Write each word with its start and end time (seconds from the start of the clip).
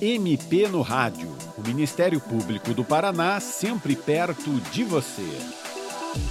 MP 0.00 0.68
no 0.68 0.82
Rádio. 0.82 1.26
O 1.56 1.66
Ministério 1.66 2.20
Público 2.20 2.74
do 2.74 2.84
Paraná 2.84 3.40
sempre 3.40 3.96
perto 3.96 4.50
de 4.70 4.84
você. 4.84 5.22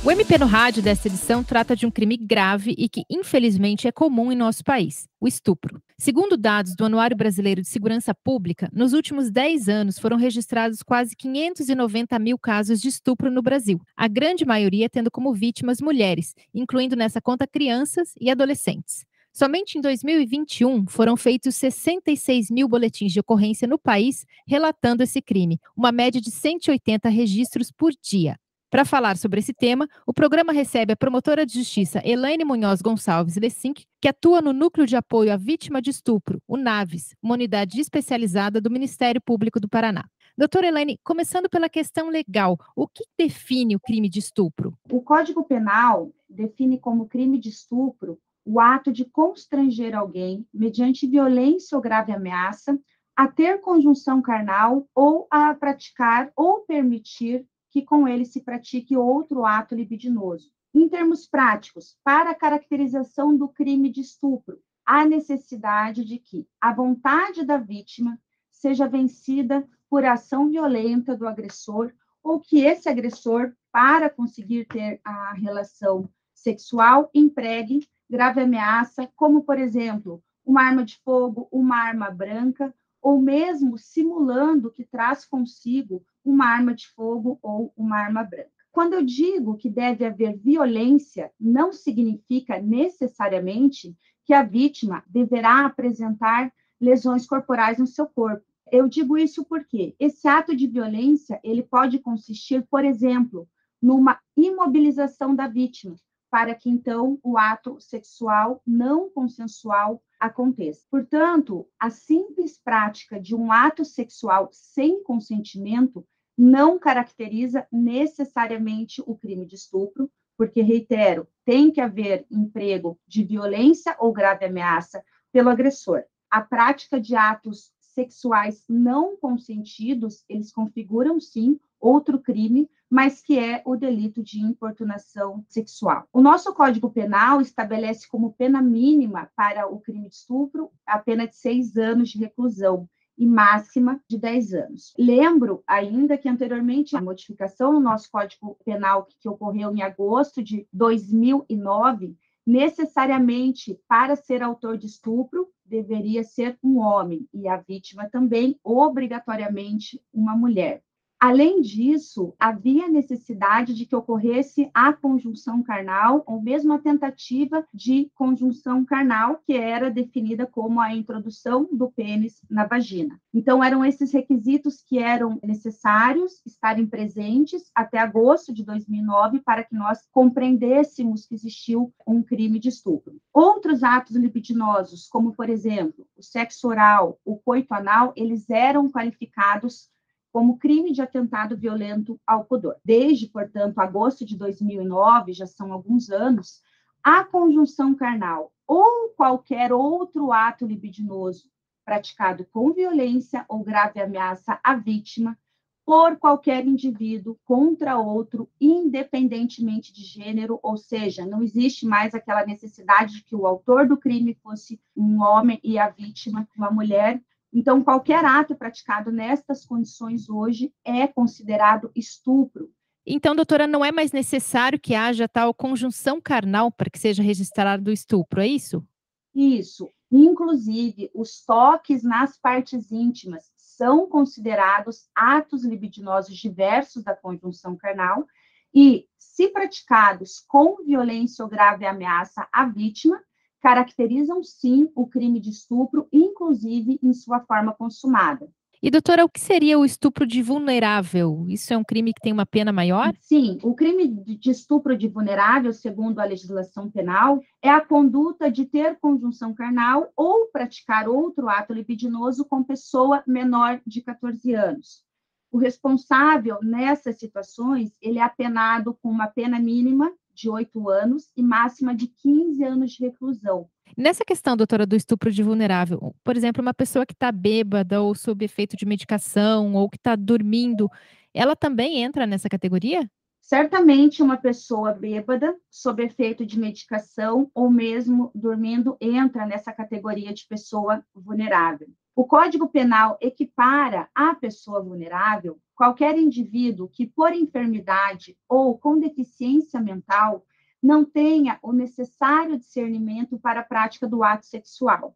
O 0.03 0.11
MP 0.11 0.37
no 0.37 0.45
Rádio 0.45 0.83
desta 0.83 1.07
edição 1.07 1.43
trata 1.43 1.75
de 1.75 1.83
um 1.83 1.89
crime 1.89 2.15
grave 2.15 2.75
e 2.77 2.87
que, 2.87 3.01
infelizmente, 3.09 3.87
é 3.87 3.91
comum 3.91 4.31
em 4.31 4.35
nosso 4.35 4.63
país: 4.63 5.07
o 5.19 5.27
estupro. 5.27 5.81
Segundo 5.97 6.37
dados 6.37 6.75
do 6.75 6.85
Anuário 6.85 7.17
Brasileiro 7.17 7.59
de 7.59 7.67
Segurança 7.67 8.13
Pública, 8.13 8.69
nos 8.71 8.93
últimos 8.93 9.31
10 9.31 9.67
anos 9.67 9.97
foram 9.97 10.17
registrados 10.17 10.83
quase 10.83 11.15
590 11.15 12.19
mil 12.19 12.37
casos 12.37 12.79
de 12.79 12.89
estupro 12.89 13.31
no 13.31 13.41
Brasil, 13.41 13.81
a 13.97 14.07
grande 14.07 14.45
maioria 14.45 14.87
tendo 14.87 15.09
como 15.09 15.33
vítimas 15.33 15.81
mulheres, 15.81 16.35
incluindo 16.53 16.95
nessa 16.95 17.19
conta 17.19 17.47
crianças 17.47 18.13
e 18.21 18.29
adolescentes. 18.29 19.05
Somente 19.37 19.77
em 19.77 19.81
2021 19.81 20.87
foram 20.87 21.17
feitos 21.17 21.57
66 21.57 22.49
mil 22.49 22.69
boletins 22.69 23.11
de 23.11 23.19
ocorrência 23.19 23.67
no 23.67 23.77
país 23.77 24.25
relatando 24.47 25.03
esse 25.03 25.21
crime, 25.21 25.59
uma 25.75 25.91
média 25.91 26.21
de 26.21 26.31
180 26.31 27.09
registros 27.09 27.69
por 27.69 27.91
dia. 28.01 28.37
Para 28.69 28.85
falar 28.85 29.17
sobre 29.17 29.41
esse 29.41 29.53
tema, 29.53 29.89
o 30.07 30.13
programa 30.13 30.53
recebe 30.53 30.93
a 30.93 30.95
promotora 30.95 31.45
de 31.45 31.55
justiça 31.55 32.01
Elaine 32.05 32.45
Munhoz 32.45 32.81
Gonçalves 32.81 33.35
Lessink, 33.35 33.83
que 33.99 34.07
atua 34.07 34.41
no 34.41 34.53
Núcleo 34.53 34.87
de 34.87 34.95
Apoio 34.95 35.33
à 35.33 35.35
Vítima 35.35 35.81
de 35.81 35.89
Estupro, 35.89 36.41
o 36.47 36.55
NAVES, 36.55 37.13
uma 37.21 37.33
unidade 37.33 37.81
especializada 37.81 38.61
do 38.61 38.71
Ministério 38.71 39.19
Público 39.19 39.59
do 39.59 39.67
Paraná. 39.67 40.05
Doutora 40.37 40.67
Elaine, 40.67 40.97
começando 41.03 41.49
pela 41.49 41.67
questão 41.67 42.07
legal, 42.09 42.57
o 42.73 42.87
que 42.87 43.03
define 43.17 43.75
o 43.75 43.81
crime 43.81 44.07
de 44.07 44.19
estupro? 44.19 44.77
O 44.89 45.01
Código 45.01 45.43
Penal 45.43 46.09
define 46.29 46.77
como 46.77 47.05
crime 47.05 47.37
de 47.37 47.49
estupro 47.49 48.17
o 48.45 48.59
ato 48.59 48.91
de 48.91 49.03
constranger 49.05 49.95
alguém, 49.95 50.47
mediante 50.53 51.07
violência 51.07 51.75
ou 51.75 51.81
grave 51.81 52.11
ameaça, 52.11 52.79
a 53.15 53.27
ter 53.27 53.59
conjunção 53.59 54.21
carnal 54.21 54.87
ou 54.93 55.27
a 55.31 55.53
praticar 55.55 56.31
ou 56.35 56.61
permitir 56.61 57.47
que 57.71 57.81
com 57.81 58.07
ele 58.07 58.23
se 58.23 58.41
pratique 58.41 58.95
outro 58.95 59.45
ato 59.45 59.73
libidinoso. 59.73 60.51
Em 60.73 60.87
termos 60.87 61.25
práticos, 61.25 61.97
para 62.03 62.31
a 62.31 62.35
caracterização 62.35 63.35
do 63.35 63.47
crime 63.47 63.89
de 63.89 64.01
estupro, 64.01 64.59
há 64.85 65.05
necessidade 65.05 66.05
de 66.05 66.19
que 66.19 66.47
a 66.61 66.73
vontade 66.73 67.43
da 67.43 67.57
vítima 67.57 68.19
seja 68.51 68.87
vencida 68.87 69.67
por 69.89 70.05
ação 70.05 70.49
violenta 70.49 71.15
do 71.15 71.27
agressor 71.27 71.91
ou 72.21 72.39
que 72.39 72.61
esse 72.61 72.89
agressor, 72.89 73.53
para 73.71 74.09
conseguir 74.09 74.65
ter 74.65 74.99
a 75.03 75.33
relação 75.33 76.09
sexual, 76.33 77.09
empregue 77.13 77.87
grave 78.09 78.41
ameaça, 78.41 79.09
como, 79.15 79.43
por 79.43 79.57
exemplo, 79.57 80.23
uma 80.45 80.63
arma 80.63 80.83
de 80.83 80.97
fogo, 81.03 81.47
uma 81.51 81.77
arma 81.77 82.11
branca, 82.11 82.73
ou 83.01 83.21
mesmo 83.21 83.77
simulando 83.77 84.71
que 84.71 84.83
traz 84.83 85.25
consigo 85.25 86.03
uma 86.23 86.45
arma 86.45 86.73
de 86.73 86.87
fogo 86.89 87.37
ou 87.41 87.71
uma 87.77 87.97
arma 87.97 88.23
branca. 88.23 88.49
Quando 88.71 88.93
eu 88.93 89.03
digo 89.03 89.55
que 89.55 89.69
deve 89.69 90.05
haver 90.05 90.37
violência, 90.37 91.31
não 91.39 91.71
significa 91.71 92.59
necessariamente 92.59 93.95
que 94.25 94.33
a 94.33 94.43
vítima 94.43 95.03
deverá 95.07 95.65
apresentar 95.65 96.51
lesões 96.81 97.25
corporais 97.25 97.77
no 97.77 97.87
seu 97.87 98.07
corpo. 98.07 98.43
Eu 98.71 98.89
digo 98.89 99.17
isso 99.17 99.45
porque 99.45 99.95
esse 99.99 100.27
ato 100.27 100.55
de 100.55 100.67
violência, 100.67 101.39
ele 101.43 101.61
pode 101.61 101.99
consistir, 101.99 102.65
por 102.69 102.83
exemplo, 102.83 103.47
numa 103.81 104.19
imobilização 104.35 105.35
da 105.35 105.47
vítima, 105.47 105.95
para 106.35 106.53
que 106.53 106.69
então 106.69 107.17
o 107.23 107.37
ato 107.37 107.79
sexual 107.79 108.61
não 108.67 109.09
consensual 109.09 110.03
aconteça. 110.19 110.85
Portanto, 110.91 111.65
a 111.79 111.89
simples 111.89 112.59
prática 112.61 113.17
de 113.17 113.33
um 113.33 113.53
ato 113.53 113.85
sexual 113.85 114.49
sem 114.51 115.01
consentimento 115.01 116.05
não 116.37 116.77
caracteriza 116.77 117.65
necessariamente 117.71 119.01
o 119.07 119.15
crime 119.15 119.45
de 119.45 119.55
estupro, 119.55 120.11
porque, 120.37 120.61
reitero, 120.61 121.25
tem 121.45 121.71
que 121.71 121.79
haver 121.79 122.25
emprego 122.29 122.99
de 123.07 123.23
violência 123.23 123.95
ou 123.97 124.11
grave 124.11 124.43
ameaça 124.43 125.01
pelo 125.31 125.49
agressor. 125.49 126.03
A 126.29 126.41
prática 126.41 126.99
de 126.99 127.15
atos 127.15 127.71
sexuais 127.79 128.65
não 128.67 129.15
consentidos, 129.15 130.25
eles 130.27 130.51
configuram, 130.51 131.17
sim, 131.17 131.57
outro 131.79 132.19
crime, 132.19 132.69
mas 132.95 133.21
que 133.21 133.37
é 133.37 133.61
o 133.65 133.75
delito 133.75 134.23
de 134.23 134.39
importunação 134.39 135.43
sexual. 135.49 136.07
O 136.13 136.21
nosso 136.21 136.53
Código 136.53 136.89
Penal 136.89 137.41
estabelece 137.41 138.07
como 138.07 138.31
pena 138.31 138.61
mínima 138.61 139.29
para 139.35 139.67
o 139.67 139.81
crime 139.81 140.07
de 140.07 140.15
estupro 140.15 140.71
a 140.87 140.97
pena 140.97 141.27
de 141.27 141.35
seis 141.35 141.75
anos 141.75 142.07
de 142.07 142.19
reclusão 142.19 142.87
e 143.17 143.25
máxima 143.25 143.99
de 144.07 144.17
10 144.17 144.53
anos. 144.53 144.93
Lembro 144.97 145.61
ainda 145.67 146.17
que 146.17 146.29
anteriormente 146.29 146.95
a 146.95 147.01
modificação 147.01 147.73
no 147.73 147.81
nosso 147.81 148.09
Código 148.09 148.57
Penal 148.63 149.09
que 149.19 149.27
ocorreu 149.27 149.75
em 149.75 149.81
agosto 149.81 150.41
de 150.41 150.65
2009 150.71 152.15
necessariamente 152.47 153.77
para 153.89 154.15
ser 154.15 154.41
autor 154.41 154.77
de 154.77 154.85
estupro 154.85 155.49
deveria 155.65 156.23
ser 156.23 156.57
um 156.63 156.77
homem 156.77 157.27
e 157.33 157.45
a 157.49 157.57
vítima 157.57 158.09
também 158.09 158.57
obrigatoriamente 158.63 160.01
uma 160.13 160.33
mulher. 160.33 160.81
Além 161.19 161.61
disso, 161.61 162.35
havia 162.39 162.87
necessidade 162.87 163.73
de 163.73 163.85
que 163.85 163.95
ocorresse 163.95 164.69
a 164.73 164.91
conjunção 164.93 165.63
carnal, 165.63 166.23
ou 166.27 166.41
mesmo 166.41 166.73
a 166.73 166.79
tentativa 166.79 167.65
de 167.73 168.11
conjunção 168.13 168.83
carnal, 168.83 169.41
que 169.45 169.53
era 169.53 169.89
definida 169.89 170.45
como 170.45 170.79
a 170.79 170.93
introdução 170.93 171.67
do 171.71 171.89
pênis 171.89 172.41
na 172.49 172.65
vagina. 172.65 173.19
Então, 173.33 173.63
eram 173.63 173.83
esses 173.83 174.11
requisitos 174.11 174.81
que 174.81 174.99
eram 174.99 175.39
necessários 175.41 176.41
estarem 176.45 176.85
presentes 176.85 177.71
até 177.73 177.97
agosto 177.97 178.53
de 178.53 178.63
2009 178.63 179.39
para 179.39 179.63
que 179.63 179.73
nós 179.73 179.99
compreendêssemos 180.11 181.25
que 181.25 181.33
existiu 181.33 181.93
um 182.05 182.21
crime 182.21 182.59
de 182.59 182.69
estupro. 182.69 183.19
Outros 183.33 183.83
atos 183.83 184.15
libidinosos, 184.15 185.07
como, 185.07 185.33
por 185.33 185.49
exemplo, 185.49 186.05
o 186.17 186.21
sexo 186.21 186.67
oral, 186.67 187.19
o 187.23 187.37
coito 187.37 187.73
anal, 187.73 188.13
eles 188.15 188.49
eram 188.49 188.91
qualificados 188.91 189.89
como 190.35 190.57
crime 190.57 190.91
de 190.91 191.01
atentado 191.01 191.55
violento 191.55 192.19
ao 192.27 192.43
pudor. 192.43 192.75
Desde, 192.83 193.29
portanto, 193.29 193.79
agosto 193.79 194.25
de 194.25 194.35
2009, 194.35 195.31
já 195.31 195.47
são 195.47 195.71
alguns 195.71 196.09
anos, 196.09 196.61
a 197.01 197.23
conjunção 197.23 197.95
carnal 197.95 198.51
ou 198.67 199.11
qualquer 199.15 199.71
outro 199.71 200.33
ato 200.33 200.65
libidinoso 200.65 201.49
praticado 201.85 202.45
com 202.51 202.73
violência 202.73 203.45
ou 203.47 203.63
grave 203.63 204.01
ameaça 204.01 204.59
à 204.61 204.75
vítima 204.75 205.39
por 205.85 206.17
qualquer 206.17 206.67
indivíduo 206.67 207.39
contra 207.45 207.97
outro, 207.97 208.49
independentemente 208.59 209.93
de 209.93 210.03
gênero, 210.03 210.59
ou 210.61 210.75
seja, 210.75 211.25
não 211.25 211.43
existe 211.43 211.85
mais 211.85 212.13
aquela 212.13 212.45
necessidade 212.45 213.13
de 213.13 213.23
que 213.23 213.37
o 213.37 213.47
autor 213.47 213.87
do 213.87 213.95
crime 213.95 214.37
fosse 214.43 214.81
um 214.97 215.21
homem 215.21 215.61
e 215.63 215.79
a 215.79 215.87
vítima 215.87 216.45
uma 216.57 216.69
mulher, 216.69 217.23
então, 217.57 217.81
qualquer 217.81 218.25
ato 218.25 218.53
praticado 218.53 219.09
nestas 219.09 219.65
condições 219.65 220.29
hoje 220.29 220.73
é 220.83 221.07
considerado 221.07 221.89
estupro. 221.95 222.69
Então, 223.07 223.33
doutora, 223.33 223.65
não 223.65 223.85
é 223.85 223.93
mais 223.93 224.11
necessário 224.11 224.77
que 224.77 224.93
haja 224.93 225.25
tal 225.25 225.53
conjunção 225.53 226.19
carnal 226.19 226.69
para 226.69 226.89
que 226.89 226.99
seja 226.99 227.23
registrado 227.23 227.89
o 227.89 227.93
estupro, 227.93 228.41
é 228.41 228.47
isso? 228.47 228.85
Isso. 229.33 229.89
Inclusive, 230.11 231.09
os 231.15 231.45
toques 231.45 232.03
nas 232.03 232.37
partes 232.37 232.91
íntimas 232.91 233.49
são 233.55 234.05
considerados 234.09 235.07
atos 235.15 235.63
libidinosos 235.63 236.35
diversos 236.35 237.05
da 237.05 237.15
conjunção 237.15 237.77
carnal 237.77 238.27
e, 238.73 239.07
se 239.17 239.47
praticados 239.47 240.43
com 240.45 240.83
violência 240.83 241.41
ou 241.41 241.49
grave 241.49 241.85
ameaça 241.85 242.45
à 242.51 242.65
vítima, 242.65 243.17
caracterizam 243.65 244.43
sim 244.43 244.91
o 244.93 245.07
crime 245.07 245.39
de 245.39 245.49
estupro, 245.49 246.07
inclusive 246.13 246.99
em 247.01 247.11
sua 247.11 247.39
forma 247.39 247.73
consumada. 247.73 248.47
E, 248.79 248.91
doutora, 248.91 249.25
o 249.25 249.29
que 249.29 249.39
seria 249.39 249.79
o 249.79 249.83
estupro 249.83 250.27
de 250.27 250.43
vulnerável? 250.43 251.47
Isso 251.47 251.73
é 251.73 251.77
um 251.77 251.83
crime 251.83 252.13
que 252.13 252.21
tem 252.21 252.31
uma 252.31 252.45
pena 252.45 252.71
maior? 252.71 253.11
Sim, 253.19 253.57
o 253.63 253.73
crime 253.73 254.07
de 254.07 254.51
estupro 254.51 254.95
de 254.95 255.07
vulnerável, 255.07 255.73
segundo 255.73 256.19
a 256.19 256.25
legislação 256.25 256.91
penal, 256.91 257.41
é 257.59 257.67
a 257.67 257.81
conduta 257.81 258.51
de 258.51 258.65
ter 258.65 258.99
conjunção 258.99 259.51
carnal 259.51 260.11
ou 260.15 260.45
praticar 260.51 261.09
outro 261.09 261.49
ato 261.49 261.73
libidinoso 261.73 262.45
com 262.45 262.63
pessoa 262.63 263.23
menor 263.25 263.81
de 263.83 263.99
14 264.03 264.53
anos. 264.53 265.03
O 265.51 265.57
responsável 265.57 266.59
nessas 266.61 267.17
situações, 267.17 267.97
ele 267.99 268.19
é 268.19 268.21
apenado 268.21 268.93
com 269.01 269.09
uma 269.09 269.25
pena 269.25 269.57
mínima 269.57 270.13
de 270.35 270.49
8 270.49 270.89
anos 270.89 271.31
e 271.35 271.41
máxima 271.41 271.95
de 271.95 272.07
15 272.07 272.63
anos 272.63 272.91
de 272.91 273.03
reclusão. 273.03 273.69
Nessa 273.97 274.25
questão, 274.25 274.57
doutora, 274.57 274.85
do 274.85 274.95
estupro 274.95 275.31
de 275.31 275.41
vulnerável, 275.41 276.13
por 276.23 276.35
exemplo, 276.35 276.61
uma 276.61 276.73
pessoa 276.73 277.05
que 277.05 277.13
está 277.13 277.31
bêbada 277.31 278.01
ou 278.01 278.13
sob 278.13 278.43
efeito 278.43 278.75
de 278.75 278.85
medicação 278.85 279.73
ou 279.73 279.89
que 279.89 279.97
está 279.97 280.15
dormindo, 280.15 280.89
ela 281.33 281.55
também 281.55 282.03
entra 282.03 282.27
nessa 282.27 282.49
categoria? 282.49 283.09
Certamente 283.41 284.23
uma 284.23 284.37
pessoa 284.37 284.91
bêbada, 284.91 285.55
sob 285.69 286.03
efeito 286.03 286.45
de 286.45 286.59
medicação 286.59 287.49
ou 287.53 287.69
mesmo 287.69 288.31
dormindo, 288.33 288.97
entra 288.99 289.45
nessa 289.45 289.71
categoria 289.71 290.33
de 290.33 290.47
pessoa 290.47 291.05
vulnerável. 291.13 291.87
O 292.15 292.23
Código 292.23 292.69
Penal 292.69 293.17
equipara 293.19 294.09
à 294.15 294.33
pessoa 294.33 294.81
vulnerável 294.81 295.59
qualquer 295.75 296.17
indivíduo 296.17 296.87
que, 296.87 297.05
por 297.05 297.33
enfermidade 297.33 298.37
ou 298.47 298.77
com 298.77 298.97
deficiência 298.97 299.81
mental, 299.81 300.45
não 300.81 301.03
tenha 301.03 301.59
o 301.61 301.73
necessário 301.73 302.57
discernimento 302.57 303.37
para 303.37 303.59
a 303.59 303.65
prática 303.65 304.07
do 304.07 304.23
ato 304.23 304.45
sexual. 304.45 305.13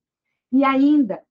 E 0.52 0.66
ainda, 0.66 1.24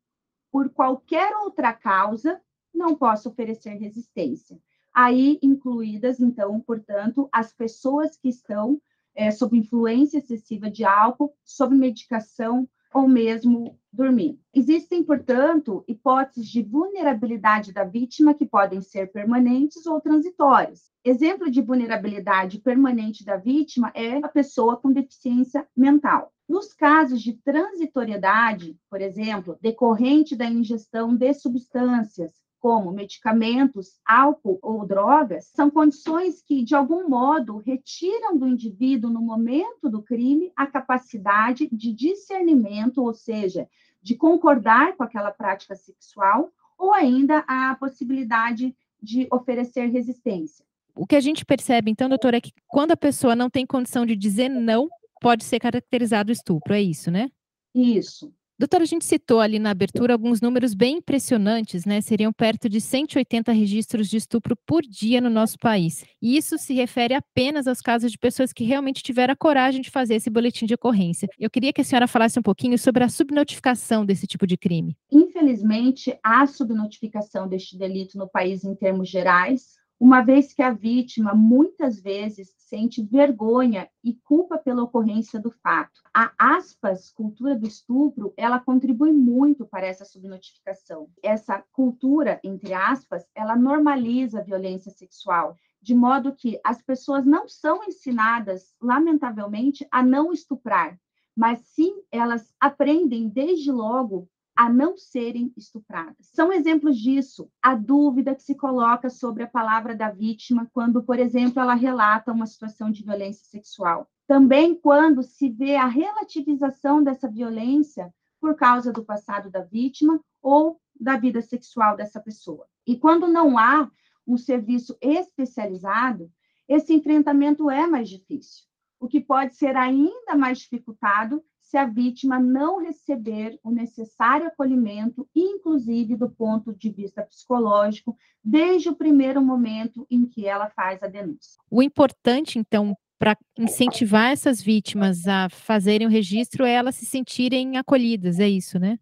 por 0.51 0.71
qualquer 0.71 1.37
outra 1.37 1.75
causa, 1.75 2.41
não 2.73 2.95
possa 2.95 3.29
oferecer 3.29 3.75
resistência. 3.75 4.59
Aí 4.95 5.39
incluídas, 5.43 6.19
então, 6.19 6.59
portanto, 6.61 7.29
as 7.31 7.53
pessoas 7.53 8.17
que 8.17 8.31
estão 8.31 8.81
é, 9.15 9.31
sob 9.31 9.59
influência 9.59 10.17
excessiva 10.17 10.71
de 10.71 10.85
álcool, 10.85 11.35
sob 11.45 11.77
medicação 11.77 12.67
ou 12.95 13.07
mesmo 13.07 13.78
dormir. 13.93 14.39
Existem, 14.55 15.03
portanto, 15.03 15.85
hipóteses 15.89 16.49
de 16.49 16.63
vulnerabilidade 16.63 17.73
da 17.73 17.85
vítima 17.85 18.35
que 18.35 18.47
podem 18.47 18.81
ser 18.81 19.11
permanentes 19.11 19.87
ou 19.87 20.01
transitórias. 20.01 20.91
Exemplo 21.05 21.51
de 21.51 21.63
vulnerabilidade 21.63 22.59
permanente 22.59 23.25
da 23.25 23.37
vítima 23.37 23.91
é 23.95 24.19
a 24.19 24.29
pessoa 24.29 24.77
com 24.77 24.93
deficiência 24.93 25.67
mental. 25.77 26.33
Nos 26.49 26.73
casos 26.73 27.23
de 27.23 27.35
transitoriedade, 27.35 28.77
por 28.91 29.01
exemplo, 29.01 29.59
decorrente 29.61 30.35
da 30.35 30.47
ingestão 30.47 31.15
de 31.15 31.35
substâncias, 31.35 32.33
como 32.61 32.93
medicamentos, 32.93 33.99
álcool 34.07 34.59
ou 34.63 34.87
drogas, 34.87 35.51
são 35.55 35.71
condições 35.71 36.43
que, 36.43 36.63
de 36.63 36.75
algum 36.75 37.09
modo, 37.09 37.59
retiram 37.59 38.37
do 38.37 38.47
indivíduo, 38.47 39.11
no 39.11 39.21
momento 39.21 39.89
do 39.89 40.03
crime, 40.03 40.53
a 40.57 40.67
capacidade 40.67 41.69
de 41.71 41.93
discernimento, 41.93 43.03
ou 43.03 43.15
seja, 43.15 43.69
de 44.03 44.17
concordar 44.17 44.97
com 44.97 45.03
aquela 45.03 45.31
prática 45.31 45.75
sexual, 45.75 46.51
ou 46.79 46.93
ainda 46.93 47.45
a 47.47 47.75
possibilidade 47.77 48.75
de 49.03 49.27
oferecer 49.33 49.87
resistência. 49.87 50.65
O 50.95 51.07
que 51.07 51.17
a 51.17 51.21
gente 51.21 51.45
percebe, 51.45 51.91
então, 51.91 52.09
doutora, 52.09 52.39
é 52.39 52.41
que 52.41 52.53
quando 52.67 52.93
a 52.93 52.97
pessoa 52.97 53.37
não 53.37 53.49
tem 53.49 53.65
condição 53.65 54.05
de 54.05 54.17
dizer 54.17 54.49
não, 54.49 54.89
pode 55.21 55.45
ser 55.45 55.61
caracterizado 55.61 56.33
estupro, 56.33 56.75
é 56.75 56.83
isso, 56.83 57.11
né? 57.11 57.31
Isso. 57.75 58.33
Doutora, 58.59 58.83
a 58.83 58.87
gente 58.87 59.05
citou 59.05 59.39
ali 59.39 59.61
na 59.61 59.71
abertura 59.71 60.13
alguns 60.13 60.41
números 60.41 60.75
bem 60.75 60.97
impressionantes, 60.97 61.85
né? 61.85 62.01
Seriam 62.01 62.33
perto 62.33 62.69
de 62.69 62.81
180 62.81 63.53
registros 63.53 64.09
de 64.09 64.17
estupro 64.17 64.57
por 64.67 64.83
dia 64.83 65.21
no 65.21 65.31
nosso 65.31 65.57
país. 65.61 66.05
E 66.21 66.37
isso 66.37 66.59
se 66.59 66.75
refere 66.75 67.15
apenas 67.15 67.69
aos 67.69 67.81
casos 67.81 68.11
de 68.11 68.19
pessoas 68.19 68.53
que 68.53 68.65
realmente 68.65 69.01
tiveram 69.01 69.33
a 69.33 69.37
coragem 69.37 69.81
de 69.81 69.93
fazer 69.93 70.17
esse 70.17 70.29
boletim 70.29 70.67
de 70.67 70.75
ocorrência. 70.75 71.29
Eu 71.39 71.49
queria 71.49 71.73
que 71.73 71.83
a 71.83 71.85
senhora 71.85 72.09
falasse 72.09 72.37
um 72.37 72.43
pouquinho 72.43 72.77
sobre 72.77 73.05
a 73.05 73.09
subnotificação 73.09 74.05
desse 74.05 74.27
tipo 74.27 74.45
de 74.45 74.57
crime. 74.57 74.97
Infelizmente, 75.13 76.19
há 76.21 76.45
subnotificação 76.45 77.47
deste 77.47 77.79
delito 77.79 78.19
no 78.19 78.29
país 78.29 78.65
em 78.65 78.75
termos 78.75 79.09
gerais 79.09 79.78
uma 80.01 80.23
vez 80.23 80.53
que 80.53 80.63
a 80.63 80.71
vítima 80.71 81.35
muitas 81.35 82.01
vezes 82.01 82.55
sente 82.57 83.03
vergonha 83.03 83.89
e 84.05 84.15
culpa 84.15 84.57
pela 84.57 84.83
ocorrência 84.83 85.41
do 85.41 85.51
fato. 85.51 86.01
A 86.15 86.33
aspas 86.39 87.11
cultura 87.11 87.57
do 87.57 87.67
estupro, 87.67 88.33
ela 88.37 88.61
contribui 88.61 89.13
muito 89.13 89.67
para 89.67 89.87
essa 89.87 90.05
subnotificação. 90.05 91.09
Essa 91.23 91.65
cultura, 91.73 92.39
entre 92.45 92.73
aspas, 92.73 93.27
ela 93.35 93.57
normaliza 93.57 94.39
a 94.39 94.45
violência 94.45 94.93
sexual, 94.93 95.57
de 95.83 95.95
modo 95.95 96.35
que 96.35 96.61
as 96.63 96.81
pessoas 96.83 97.25
não 97.25 97.49
são 97.49 97.83
ensinadas, 97.85 98.75
lamentavelmente, 98.81 99.87
a 99.91 100.03
não 100.03 100.33
estuprar, 100.33 100.99
mas 101.37 101.61
sim 101.61 102.03
elas 102.11 102.53
aprendem 102.61 103.29
desde 103.29 103.73
logo 103.73 104.29
a 104.59 104.69
não 104.69 104.97
serem 104.97 105.53
estupradas. 105.57 106.31
São 106.35 106.53
exemplos 106.53 106.99
disso 106.99 107.49
a 107.63 107.77
dúvida 107.77 108.35
que 108.35 108.43
se 108.43 108.57
coloca 108.57 109.09
sobre 109.09 109.45
a 109.45 109.47
palavra 109.47 109.95
da 109.95 110.11
vítima 110.11 110.69
quando, 110.73 111.01
por 111.01 111.17
exemplo, 111.21 111.63
ela 111.63 111.75
relata 111.75 112.33
uma 112.33 112.45
situação 112.45 112.91
de 112.91 113.05
violência 113.05 113.47
sexual. 113.47 114.11
Também 114.27 114.75
quando 114.75 115.23
se 115.23 115.49
vê 115.49 115.77
a 115.77 115.87
relativização 115.87 117.05
dessa 117.05 117.31
violência 117.31 118.13
por 118.41 118.57
causa 118.57 118.93
do 118.93 119.05
passado 119.05 119.49
da 119.49 119.63
vítima 119.63 120.21
ou 120.43 120.81
da 121.01 121.17
vida 121.17 121.41
sexual 121.41 121.97
dessa 121.97 122.19
pessoa. 122.19 122.67
E 122.85 122.99
quando 122.99 123.29
não 123.29 123.57
há 123.57 123.89
um 124.27 124.37
serviço 124.37 124.99
especializado, 125.01 126.29
esse 126.67 126.93
enfrentamento 126.93 127.71
é 127.71 127.87
mais 127.87 128.09
difícil, 128.09 128.65
o 128.99 129.07
que 129.07 129.21
pode 129.21 129.55
ser 129.55 129.77
ainda 129.77 130.35
mais 130.35 130.59
dificultado 130.59 131.45
se 131.69 131.77
a 131.77 131.85
vítima 131.85 132.39
não 132.39 132.81
receber 132.81 133.61
o 133.63 133.71
necessário 133.71 134.47
acolhimento, 134.47 135.29
inclusive 135.37 136.17
do 136.17 136.31
ponto 136.31 136.73
de 136.73 136.89
vista 136.89 137.23
psicológico, 137.23 138.17
desde 138.43 138.89
o 138.89 138.97
primeiro 138.97 139.43
momento 139.43 140.07
em 140.11 140.25
que 140.25 140.47
ela 140.47 140.71
faz 140.71 141.03
a 141.03 141.07
denúncia. 141.07 141.61
O 141.71 141.83
importante, 141.83 142.59
então, 142.59 142.97
para 143.19 143.37
incentivar 143.59 144.33
essas 144.33 144.63
vítimas 144.63 145.29
a 145.29 145.51
fazerem 145.51 146.07
o 146.07 146.11
registro 146.11 146.65
é 146.65 146.73
elas 146.73 146.95
se 146.95 147.05
sentirem 147.05 147.77
acolhidas, 147.77 148.41
é 148.41 148.49
isso, 148.49 148.79
né? 148.79 148.99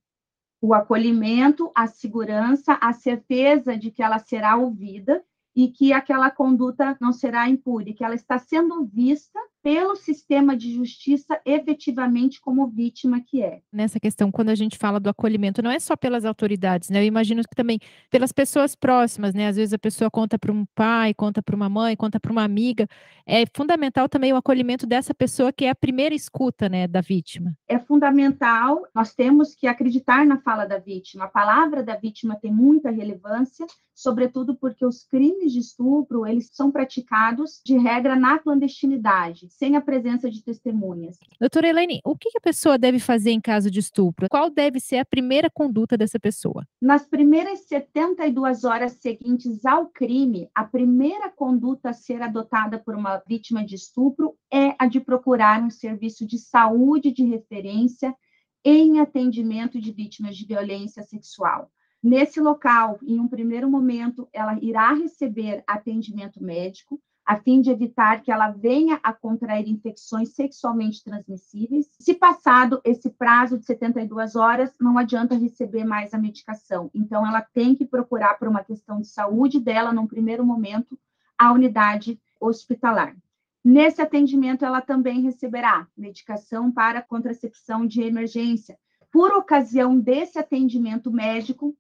O 0.61 0.75
acolhimento, 0.75 1.71
a 1.73 1.87
segurança, 1.87 2.77
a 2.81 2.93
certeza 2.93 3.77
de 3.77 3.93
que 3.93 4.03
ela 4.03 4.19
será 4.19 4.57
ouvida 4.57 5.23
e 5.55 5.69
que 5.69 5.93
aquela 5.93 6.33
conduta 6.33 6.97
não 7.01 7.13
será 7.13 7.49
impune, 7.49 7.95
que 7.95 8.03
ela 8.03 8.17
está 8.17 8.41
sendo 8.41 8.85
vista 8.87 9.39
pelo 9.67 9.97
sistema 9.97 10.57
de 10.57 10.73
justiça 10.73 11.41
efetivamente 11.45 12.41
como 12.41 12.69
vítima 12.69 13.21
que 13.21 13.43
é. 13.43 13.63
Nessa 13.73 13.99
questão, 13.99 14.31
quando 14.31 14.51
a 14.51 14.55
gente 14.55 14.79
fala 14.79 15.01
do 15.01 15.11
acolhimento, 15.11 15.61
não 15.61 15.73
é 15.73 15.81
só 15.81 15.97
pelas 15.97 16.25
autoridades, 16.25 16.89
né? 16.89 17.01
Eu 17.01 17.07
imagino 17.07 17.43
que 17.43 17.53
também 17.53 17.81
pelas 18.09 18.31
pessoas 18.31 18.77
próximas, 18.77 19.35
né? 19.35 19.49
Às 19.49 19.57
vezes 19.57 19.73
a 19.73 19.79
pessoa 19.79 20.09
conta 20.09 20.39
para 20.39 20.53
um 20.53 20.65
pai, 20.73 21.13
conta 21.13 21.43
para 21.43 21.57
uma 21.57 21.69
mãe, 21.69 21.97
conta 21.97 22.21
para 22.21 22.31
uma 22.31 22.45
amiga. 22.45 22.87
É 23.27 23.43
fundamental 23.57 24.09
também 24.09 24.33
o 24.33 24.37
acolhimento 24.37 24.87
dessa 24.87 25.13
pessoa 25.13 25.53
que 25.53 25.65
é 25.65 25.71
a 25.71 25.75
primeira 25.75 26.15
escuta, 26.15 26.69
né, 26.69 26.87
da 26.87 27.01
vítima. 27.01 27.53
É 27.67 27.77
fundamental, 27.77 28.87
nós 28.95 29.17
temos 29.17 29.53
que 29.53 29.67
acreditar 29.67 30.25
na 30.25 30.39
fala 30.43 30.65
da 30.65 30.79
vítima. 30.79 31.25
A 31.25 31.29
palavra 31.29 31.83
da 31.83 31.97
vítima 31.97 32.39
tem 32.41 32.53
muita 32.53 32.93
relevância, 32.93 33.67
sobretudo 33.93 34.55
porque 34.55 34.87
os 34.87 35.03
crimes 35.03 35.53
de 35.53 35.59
estupro, 35.59 36.25
eles 36.25 36.51
são 36.53 36.71
praticados 36.71 37.61
de 37.65 37.77
regra 37.77 38.15
na 38.15 38.39
clandestinidade 38.39 39.49
sem 39.59 39.75
a 39.75 39.81
presença 39.81 40.31
de 40.31 40.43
testemunhas. 40.43 41.19
Doutora 41.41 41.69
Elaine, 41.69 42.01
o 42.05 42.17
que 42.17 42.29
a 42.37 42.41
pessoa 42.41 42.79
deve 42.79 42.99
fazer 42.99 43.31
em 43.31 43.41
caso 43.41 43.71
de 43.71 43.81
estupro? 43.81 44.29
Qual 44.31 44.51
deve 44.51 44.79
ser 44.79 44.99
a 44.99 45.05
primeira 45.05 45.49
conduta 45.51 45.97
dessa 45.97 46.21
pessoa? 46.21 46.67
Nas 46.81 47.07
primeiras 47.07 47.61
72 47.67 48.65
horas 48.65 48.99
seguintes 49.01 49.65
ao 49.65 49.87
crime, 49.87 50.49
a 50.55 50.65
primeira 50.65 51.31
conduta 51.31 51.91
a 51.91 51.95
ser 51.95 52.21
adotada 52.21 52.79
por 52.79 52.95
uma 52.95 53.23
vítima 53.27 53.65
de 53.65 53.75
estupro 53.75 54.37
é 54.53 54.75
a 54.79 54.87
de 54.87 55.01
procurar 55.01 55.63
um 55.63 55.71
serviço 55.71 56.27
de 56.27 56.39
saúde 56.39 57.11
de 57.11 57.25
referência 57.25 58.15
em 58.63 59.01
atendimento 59.01 59.81
de 59.81 59.91
vítimas 59.93 60.37
de 60.37 60.45
violência 60.45 61.03
sexual. 61.03 61.71
Nesse 62.03 62.41
local, 62.41 62.99
em 63.03 63.19
um 63.19 63.27
primeiro 63.27 63.71
momento, 63.71 64.29
ela 64.33 64.59
irá 64.61 64.93
receber 64.93 65.65
atendimento 65.67 66.43
médico, 66.43 67.01
a 67.27 67.37
fim 67.37 67.61
de 67.61 67.71
evitar 67.71 68.23
que 68.23 68.31
ela 68.31 68.51
venha 68.51 69.01
a 69.03 69.13
contrair 69.13 69.69
infecções 69.69 70.29
sexualmente 70.29 71.03
transmissíveis. 71.03 71.91
Se 71.99 72.15
passado 72.15 72.81
esse 72.85 73.11
prazo 73.11 73.59
de 73.59 73.67
72 73.67 74.37
horas, 74.37 74.73
não 74.81 74.97
adianta 74.97 75.35
receber 75.35 75.85
mais 75.85 76.15
a 76.15 76.19
medicação. 76.19 76.89
Então, 76.95 77.27
ela 77.27 77.41
tem 77.41 77.75
que 77.75 77.85
procurar, 77.85 78.39
por 78.39 78.47
uma 78.47 78.63
questão 78.63 79.01
de 79.01 79.09
saúde 79.09 79.59
dela, 79.59 79.93
num 79.93 80.07
primeiro 80.07 80.47
momento, 80.47 80.97
a 81.37 81.53
unidade 81.53 82.21
hospitalar. 82.41 83.17
Nesse 83.65 84.01
atendimento, 84.01 84.65
ela 84.65 84.81
também 84.81 85.23
receberá 85.23 85.89
medicação 85.97 86.71
para 86.71 87.03
contracepção 87.03 87.85
de 87.85 88.03
emergência. 88.03 88.79
Por 89.11 89.33
ocasião 89.33 89.99
desse 89.99 90.39
atendimento 90.39 91.11
médico, 91.11 91.77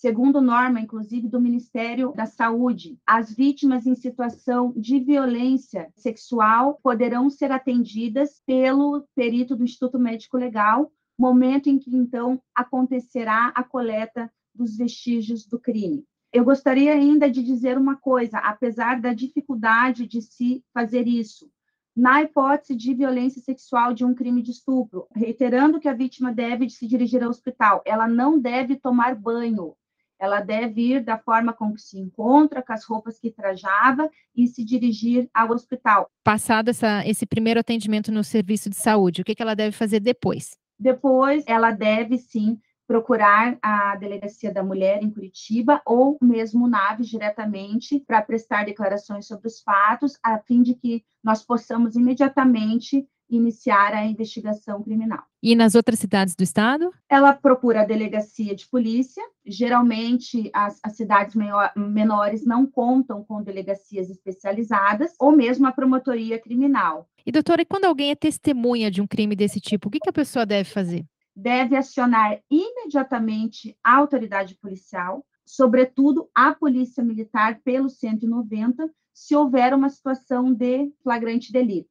segundo 0.00 0.40
norma, 0.40 0.80
inclusive, 0.80 1.28
do 1.28 1.40
Ministério 1.40 2.12
da 2.14 2.24
Saúde. 2.24 2.96
As 3.04 3.34
vítimas 3.34 3.84
em 3.84 3.96
situação 3.96 4.72
de 4.76 5.00
violência 5.00 5.92
sexual 5.96 6.78
poderão 6.82 7.28
ser 7.28 7.50
atendidas 7.50 8.40
pelo 8.46 9.04
perito 9.14 9.56
do 9.56 9.64
Instituto 9.64 9.98
Médico 9.98 10.36
Legal, 10.36 10.92
momento 11.18 11.68
em 11.68 11.78
que, 11.78 11.94
então, 11.94 12.40
acontecerá 12.54 13.52
a 13.56 13.64
coleta 13.64 14.30
dos 14.54 14.76
vestígios 14.76 15.44
do 15.44 15.58
crime. 15.58 16.04
Eu 16.32 16.44
gostaria 16.44 16.92
ainda 16.92 17.28
de 17.28 17.42
dizer 17.42 17.76
uma 17.76 17.96
coisa, 17.96 18.38
apesar 18.38 19.00
da 19.00 19.12
dificuldade 19.12 20.06
de 20.06 20.22
se 20.22 20.62
fazer 20.72 21.08
isso, 21.08 21.50
na 21.96 22.22
hipótese 22.22 22.76
de 22.76 22.94
violência 22.94 23.42
sexual 23.42 23.92
de 23.92 24.04
um 24.04 24.14
crime 24.14 24.42
de 24.42 24.52
estupro, 24.52 25.08
reiterando 25.12 25.80
que 25.80 25.88
a 25.88 25.92
vítima 25.92 26.32
deve 26.32 26.70
se 26.70 26.86
dirigir 26.86 27.24
ao 27.24 27.30
hospital, 27.30 27.82
ela 27.84 28.06
não 28.06 28.38
deve 28.38 28.76
tomar 28.76 29.16
banho, 29.16 29.74
ela 30.18 30.40
deve 30.40 30.80
ir 30.80 31.04
da 31.04 31.18
forma 31.18 31.52
como 31.52 31.78
se 31.78 31.98
encontra, 31.98 32.62
com 32.62 32.72
as 32.72 32.84
roupas 32.84 33.18
que 33.18 33.30
trajava 33.30 34.10
e 34.34 34.46
se 34.46 34.64
dirigir 34.64 35.28
ao 35.32 35.50
hospital. 35.50 36.10
Passado 36.24 36.68
essa, 36.70 37.06
esse 37.06 37.26
primeiro 37.26 37.60
atendimento 37.60 38.10
no 38.10 38.24
serviço 38.24 38.68
de 38.68 38.76
saúde, 38.76 39.22
o 39.22 39.24
que, 39.24 39.34
que 39.34 39.42
ela 39.42 39.54
deve 39.54 39.72
fazer 39.72 40.00
depois? 40.00 40.56
Depois, 40.78 41.44
ela 41.46 41.70
deve 41.70 42.18
sim 42.18 42.58
procurar 42.88 43.58
a 43.60 43.96
Delegacia 43.96 44.50
da 44.50 44.62
Mulher 44.62 45.02
em 45.02 45.10
Curitiba 45.10 45.82
ou 45.84 46.16
mesmo 46.22 46.64
o 46.64 46.68
Naves 46.68 47.06
diretamente 47.06 48.00
para 48.00 48.22
prestar 48.22 48.64
declarações 48.64 49.26
sobre 49.26 49.46
os 49.46 49.60
fatos, 49.60 50.18
a 50.24 50.38
fim 50.38 50.62
de 50.62 50.74
que 50.74 51.04
nós 51.22 51.44
possamos 51.44 51.96
imediatamente 51.96 53.06
iniciar 53.28 53.92
a 53.94 54.04
investigação 54.04 54.82
criminal. 54.82 55.22
E 55.42 55.54
nas 55.54 55.74
outras 55.74 55.98
cidades 55.98 56.34
do 56.34 56.42
estado? 56.42 56.92
Ela 57.08 57.32
procura 57.32 57.82
a 57.82 57.84
delegacia 57.84 58.54
de 58.54 58.66
polícia. 58.68 59.22
Geralmente, 59.46 60.50
as, 60.52 60.80
as 60.82 60.96
cidades 60.96 61.34
menor, 61.34 61.70
menores 61.76 62.44
não 62.44 62.66
contam 62.66 63.22
com 63.24 63.42
delegacias 63.42 64.10
especializadas, 64.10 65.12
ou 65.18 65.30
mesmo 65.32 65.66
a 65.66 65.72
promotoria 65.72 66.38
criminal. 66.40 67.08
E, 67.24 67.30
doutora, 67.30 67.62
e 67.62 67.66
quando 67.66 67.84
alguém 67.84 68.10
é 68.10 68.14
testemunha 68.14 68.90
de 68.90 69.00
um 69.00 69.06
crime 69.06 69.36
desse 69.36 69.60
tipo, 69.60 69.88
o 69.88 69.90
que, 69.90 70.00
que 70.00 70.08
a 70.08 70.12
pessoa 70.12 70.46
deve 70.46 70.68
fazer? 70.68 71.04
Deve 71.36 71.76
acionar 71.76 72.40
imediatamente 72.50 73.76
a 73.84 73.94
autoridade 73.96 74.56
policial, 74.56 75.24
sobretudo 75.46 76.28
a 76.34 76.54
polícia 76.54 77.02
militar, 77.02 77.60
pelo 77.62 77.88
190, 77.88 78.90
se 79.14 79.34
houver 79.34 79.74
uma 79.74 79.88
situação 79.88 80.52
de 80.52 80.92
flagrante 81.02 81.52
delito. 81.52 81.90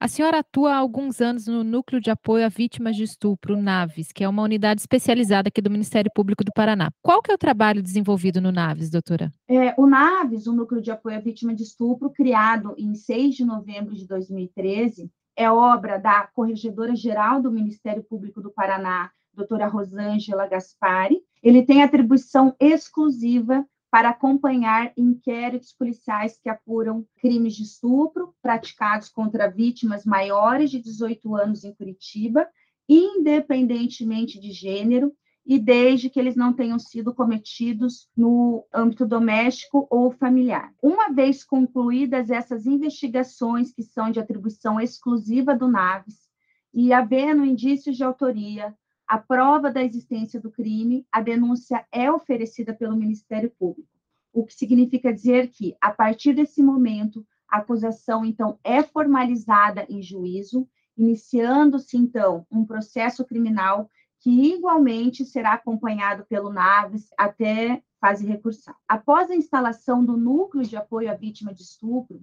A 0.00 0.06
senhora 0.06 0.38
atua 0.38 0.74
há 0.74 0.76
alguns 0.76 1.20
anos 1.20 1.48
no 1.48 1.64
Núcleo 1.64 2.00
de 2.00 2.08
Apoio 2.08 2.46
a 2.46 2.48
Vítimas 2.48 2.94
de 2.94 3.02
Estupro, 3.02 3.60
NAVES, 3.60 4.12
que 4.12 4.22
é 4.22 4.28
uma 4.28 4.44
unidade 4.44 4.80
especializada 4.80 5.48
aqui 5.48 5.60
do 5.60 5.68
Ministério 5.68 6.08
Público 6.14 6.44
do 6.44 6.52
Paraná. 6.54 6.88
Qual 7.02 7.20
que 7.20 7.32
é 7.32 7.34
o 7.34 7.38
trabalho 7.38 7.82
desenvolvido 7.82 8.40
no 8.40 8.52
NAVES, 8.52 8.90
doutora? 8.90 9.32
É, 9.48 9.74
o 9.76 9.88
NAVES, 9.88 10.46
o 10.46 10.52
Núcleo 10.52 10.80
de 10.80 10.92
Apoio 10.92 11.16
a 11.16 11.20
Vítimas 11.20 11.56
de 11.56 11.64
Estupro, 11.64 12.10
criado 12.10 12.76
em 12.78 12.94
6 12.94 13.34
de 13.34 13.44
novembro 13.44 13.92
de 13.92 14.06
2013, 14.06 15.10
é 15.36 15.50
obra 15.50 15.98
da 15.98 16.28
Corregedora-Geral 16.32 17.42
do 17.42 17.50
Ministério 17.50 18.04
Público 18.04 18.40
do 18.40 18.52
Paraná, 18.52 19.10
doutora 19.34 19.66
Rosângela 19.66 20.46
Gaspari. 20.46 21.20
Ele 21.42 21.64
tem 21.64 21.82
atribuição 21.82 22.54
exclusiva 22.60 23.66
para 23.90 24.10
acompanhar 24.10 24.92
inquéritos 24.96 25.72
policiais 25.72 26.38
que 26.38 26.48
apuram 26.48 27.06
crimes 27.16 27.54
de 27.54 27.62
estupro 27.62 28.34
praticados 28.42 29.08
contra 29.08 29.50
vítimas 29.50 30.04
maiores 30.04 30.70
de 30.70 30.80
18 30.80 31.34
anos 31.34 31.64
em 31.64 31.74
Curitiba, 31.74 32.46
independentemente 32.88 34.38
de 34.38 34.52
gênero 34.52 35.12
e 35.48 35.58
desde 35.58 36.10
que 36.10 36.20
eles 36.20 36.36
não 36.36 36.52
tenham 36.52 36.78
sido 36.78 37.14
cometidos 37.14 38.06
no 38.14 38.66
âmbito 38.72 39.06
doméstico 39.06 39.86
ou 39.90 40.10
familiar. 40.10 40.74
Uma 40.82 41.08
vez 41.08 41.42
concluídas 41.42 42.28
essas 42.28 42.66
investigações 42.66 43.72
que 43.72 43.82
são 43.82 44.10
de 44.10 44.20
atribuição 44.20 44.78
exclusiva 44.78 45.56
do 45.56 45.66
NAVES 45.66 46.28
e 46.74 46.92
havendo 46.92 47.46
indícios 47.46 47.96
de 47.96 48.04
autoria, 48.04 48.76
a 49.08 49.16
prova 49.16 49.70
da 49.70 49.82
existência 49.82 50.38
do 50.38 50.50
crime, 50.50 51.06
a 51.10 51.22
denúncia 51.22 51.82
é 51.90 52.12
oferecida 52.12 52.74
pelo 52.74 52.94
Ministério 52.94 53.50
Público. 53.58 53.88
O 54.34 54.44
que 54.44 54.52
significa 54.52 55.12
dizer 55.12 55.48
que, 55.48 55.74
a 55.80 55.90
partir 55.90 56.34
desse 56.34 56.62
momento, 56.62 57.26
a 57.50 57.56
acusação, 57.58 58.22
então, 58.22 58.58
é 58.62 58.82
formalizada 58.82 59.86
em 59.88 60.02
juízo, 60.02 60.68
iniciando-se, 60.94 61.96
então, 61.96 62.46
um 62.50 62.66
processo 62.66 63.24
criminal 63.24 63.90
que, 64.20 64.52
igualmente, 64.52 65.24
será 65.24 65.54
acompanhado 65.54 66.26
pelo 66.26 66.52
NAVES 66.52 67.08
até 67.16 67.82
fase 67.98 68.26
recursal. 68.26 68.76
Após 68.86 69.30
a 69.30 69.34
instalação 69.34 70.04
do 70.04 70.18
núcleo 70.18 70.66
de 70.66 70.76
apoio 70.76 71.10
à 71.10 71.14
vítima 71.14 71.54
de 71.54 71.62
estupro, 71.62 72.20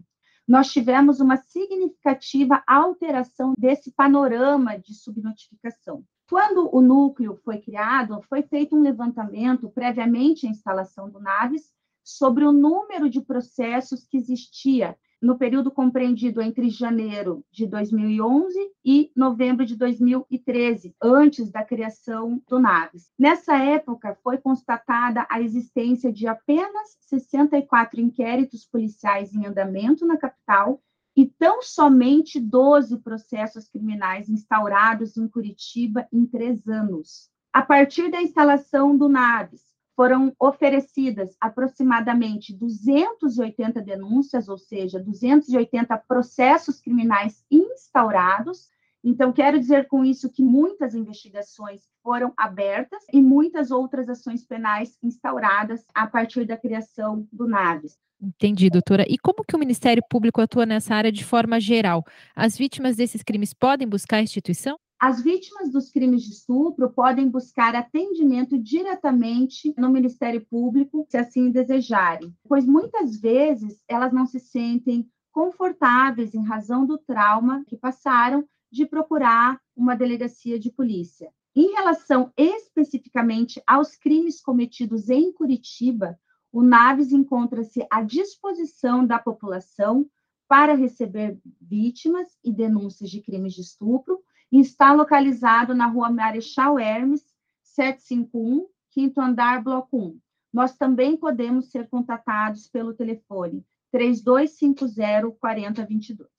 nós 0.48 0.72
tivemos 0.72 1.20
uma 1.20 1.38
significativa 1.38 2.64
alteração 2.68 3.56
desse 3.58 3.92
panorama 3.92 4.78
de 4.78 4.94
subnotificação. 4.94 6.06
Quando 6.28 6.70
o 6.76 6.82
núcleo 6.82 7.40
foi 7.44 7.60
criado, 7.60 8.22
foi 8.28 8.42
feito 8.42 8.76
um 8.76 8.82
levantamento 8.82 9.70
previamente 9.70 10.48
à 10.48 10.50
instalação 10.50 11.10
do 11.10 11.20
NAVES 11.20 11.72
sobre 12.04 12.46
o 12.46 12.52
número 12.52 13.10
de 13.10 13.22
processos 13.22 14.06
que 14.06 14.18
existia 14.18 14.98
no 15.22 15.38
período 15.38 15.72
compreendido 15.72 16.42
entre 16.42 16.70
janeiro 16.70 17.44
de 17.52 17.66
2011 17.66 18.60
e 18.84 19.12
novembro 19.16 19.66
de 19.66 19.76
2013, 19.76 20.96
antes 21.02 21.52
da 21.52 21.64
criação 21.64 22.42
do 22.48 22.60
NAVES. 22.60 23.12
Nessa 23.18 23.58
época, 23.58 24.18
foi 24.24 24.38
constatada 24.38 25.26
a 25.30 25.42
existência 25.42 26.12
de 26.12 26.28
apenas 26.28 26.98
64 27.02 28.00
inquéritos 28.00 28.66
policiais 28.66 29.34
em 29.34 29.46
andamento 29.46 30.06
na 30.06 30.18
capital 30.18 30.82
e 31.16 31.26
tão 31.26 31.62
somente 31.62 32.40
12 32.40 33.00
processos 33.00 33.70
criminais 33.70 34.30
instaurados 34.30 35.16
em 35.16 35.28
Curitiba 35.28 36.08
em 36.12 36.26
três 36.26 36.68
anos. 36.68 37.30
A 37.54 37.62
partir 37.62 38.12
da 38.12 38.22
instalação 38.22 38.98
do 38.98 39.08
NAVES, 39.08 39.64
foram 39.96 40.36
oferecidas 40.38 41.38
aproximadamente 41.40 42.54
280 42.54 43.82
denúncias, 43.82 44.50
ou 44.50 44.58
seja, 44.58 45.00
280 45.00 45.98
processos 46.00 46.82
criminais 46.82 47.46
instaurados. 47.50 48.70
Então, 49.08 49.32
quero 49.32 49.60
dizer 49.60 49.88
com 49.88 50.04
isso 50.04 50.32
que 50.32 50.42
muitas 50.42 50.96
investigações 50.96 51.82
foram 52.02 52.34
abertas 52.36 53.04
e 53.14 53.22
muitas 53.22 53.70
outras 53.70 54.10
ações 54.10 54.44
penais 54.44 54.98
instauradas 55.04 55.86
a 55.94 56.08
partir 56.08 56.44
da 56.46 56.58
criação 56.58 57.28
do 57.32 57.48
NAVES. 57.48 58.00
Entendi, 58.20 58.68
doutora. 58.68 59.06
E 59.08 59.20
como 59.20 59.46
que 59.48 59.56
o 59.56 59.60
Ministério 59.60 60.02
Público 60.10 60.42
atua 60.42 60.66
nessa 60.66 60.96
área 60.96 61.12
de 61.12 61.24
forma 61.24 61.60
geral? 61.60 62.04
As 62.36 62.58
vítimas 62.58 62.96
desses 62.96 63.22
crimes 63.22 63.54
podem 63.54 63.88
buscar 63.88 64.18
a 64.18 64.24
instituição? 64.24 64.76
As 65.00 65.22
vítimas 65.22 65.72
dos 65.72 65.92
crimes 65.92 66.24
de 66.24 66.32
estupro 66.32 66.90
podem 66.90 67.30
buscar 67.30 67.76
atendimento 67.76 68.58
diretamente 68.58 69.72
no 69.78 69.92
Ministério 69.92 70.44
Público, 70.50 71.06
se 71.10 71.18
assim 71.18 71.52
desejarem, 71.52 72.34
pois 72.48 72.66
muitas 72.66 73.20
vezes 73.20 73.84
elas 73.88 74.12
não 74.12 74.26
se 74.26 74.40
sentem 74.40 75.08
confortáveis 75.32 76.34
em 76.34 76.44
razão 76.44 76.86
do 76.88 76.98
trauma 76.98 77.64
que 77.68 77.76
passaram 77.76 78.48
de 78.72 78.86
procurar 78.86 79.60
uma 79.76 79.96
delegacia 79.96 80.60
de 80.60 80.72
polícia. 80.72 81.32
Em 81.56 81.72
relação 81.74 82.34
especificamente 82.36 83.62
aos 83.66 83.96
crimes 83.96 84.42
cometidos 84.42 85.10
em 85.10 85.32
Curitiba, 85.32 86.20
o 86.52 86.62
Naves 86.62 87.12
encontra-se 87.12 87.86
à 87.90 88.02
disposição 88.02 89.06
da 89.06 89.20
população 89.20 90.10
para 90.48 90.74
receber 90.74 91.40
vítimas 91.60 92.38
e 92.44 92.52
denúncias 92.52 93.10
de 93.10 93.22
crimes 93.22 93.54
de 93.54 93.62
estupro 93.62 94.22
e 94.52 94.60
está 94.60 94.94
localizado 94.94 95.74
na 95.74 95.88
rua 95.88 96.10
Marechal 96.10 96.80
Hermes, 96.80 97.24
751, 97.64 98.68
quinto 98.92 99.20
andar, 99.20 99.64
bloco 99.64 99.98
1. 99.98 100.20
Nós 100.54 100.78
também 100.78 101.18
podemos 101.18 101.72
ser 101.72 101.90
contatados 101.90 102.68
pelo 102.68 102.94
telefone 102.94 103.66
3250 103.92 105.32
4022. 105.40 106.35